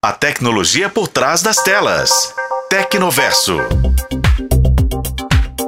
[0.00, 2.32] A tecnologia por trás das telas.
[2.70, 3.56] Tecnoverso.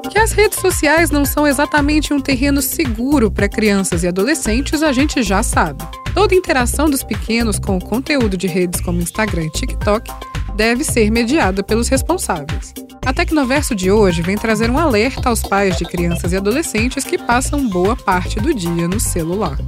[0.09, 4.93] Que as redes sociais não são exatamente um terreno seguro para crianças e adolescentes, a
[4.93, 5.85] gente já sabe.
[6.15, 10.09] Toda interação dos pequenos com o conteúdo de redes como Instagram e TikTok
[10.55, 12.73] deve ser mediada pelos responsáveis.
[13.05, 17.19] A Tecnoverso de hoje vem trazer um alerta aos pais de crianças e adolescentes que
[17.19, 19.59] passam boa parte do dia no celular.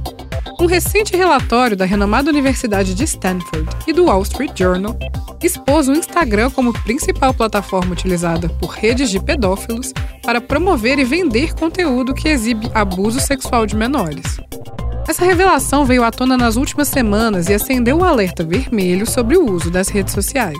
[0.63, 4.97] Um recente relatório da renomada Universidade de Stanford e do Wall Street Journal
[5.43, 9.91] expôs o Instagram como principal plataforma utilizada por redes de pedófilos
[10.23, 14.39] para promover e vender conteúdo que exibe abuso sexual de menores.
[15.05, 19.51] Essa revelação veio à tona nas últimas semanas e acendeu um alerta vermelho sobre o
[19.51, 20.57] uso das redes sociais.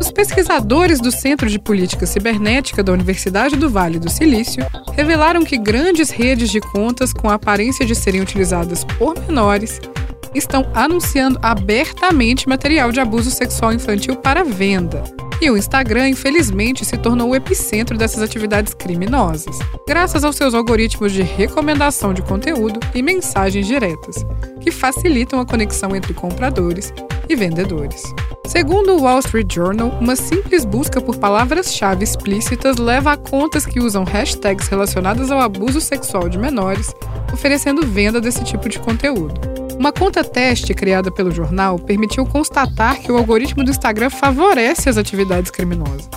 [0.00, 4.64] Os pesquisadores do Centro de Política Cibernética da Universidade do Vale do Silício
[4.94, 9.78] revelaram que grandes redes de contas com a aparência de serem utilizadas por menores
[10.34, 15.04] estão anunciando abertamente material de abuso sexual infantil para venda.
[15.40, 21.12] E o Instagram, infelizmente, se tornou o epicentro dessas atividades criminosas, graças aos seus algoritmos
[21.12, 24.24] de recomendação de conteúdo e mensagens diretas,
[24.60, 26.92] que facilitam a conexão entre compradores
[27.28, 28.02] e vendedores.
[28.50, 33.78] Segundo o Wall Street Journal, uma simples busca por palavras-chave explícitas leva a contas que
[33.78, 36.92] usam hashtags relacionadas ao abuso sexual de menores,
[37.32, 39.40] oferecendo venda desse tipo de conteúdo.
[39.78, 44.96] Uma conta teste criada pelo jornal permitiu constatar que o algoritmo do Instagram favorece as
[44.96, 46.10] atividades criminosas.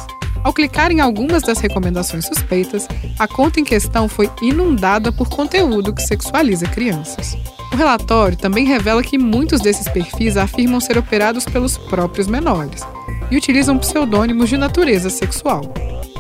[0.43, 2.87] Ao clicar em algumas das recomendações suspeitas,
[3.19, 7.37] a conta em questão foi inundada por conteúdo que sexualiza crianças.
[7.73, 12.83] O relatório também revela que muitos desses perfis afirmam ser operados pelos próprios menores
[13.31, 15.61] e utilizam pseudônimos de natureza sexual.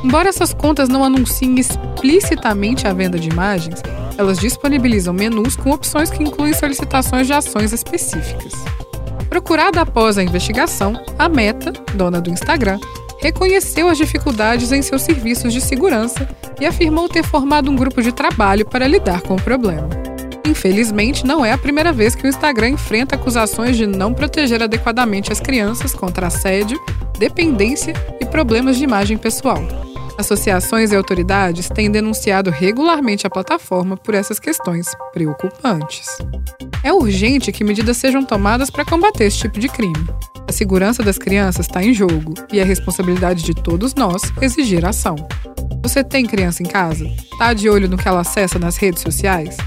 [0.03, 3.83] Embora essas contas não anunciem explicitamente a venda de imagens,
[4.17, 8.53] elas disponibilizam menus com opções que incluem solicitações de ações específicas.
[9.29, 12.79] Procurada após a investigação, a Meta, dona do Instagram,
[13.19, 16.27] reconheceu as dificuldades em seus serviços de segurança
[16.59, 20.12] e afirmou ter formado um grupo de trabalho para lidar com o problema.
[20.45, 25.31] Infelizmente, não é a primeira vez que o Instagram enfrenta acusações de não proteger adequadamente
[25.31, 26.79] as crianças contra assédio,
[27.17, 29.61] dependência e problemas de imagem pessoal.
[30.17, 36.17] Associações e autoridades têm denunciado regularmente a plataforma por essas questões preocupantes.
[36.83, 40.05] É urgente que medidas sejam tomadas para combater esse tipo de crime.
[40.47, 45.15] A segurança das crianças está em jogo e é responsabilidade de todos nós exigir ação.
[45.81, 47.05] Você tem criança em casa?
[47.37, 49.57] Tá de olho no que ela acessa nas redes sociais?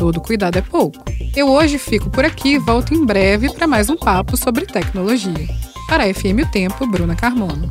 [0.00, 0.96] Todo cuidado é pouco.
[1.36, 5.46] Eu hoje fico por aqui e volto em breve para mais um papo sobre tecnologia.
[5.86, 7.70] Para a FM O Tempo, Bruna Carmona.